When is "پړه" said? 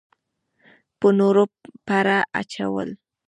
1.87-2.17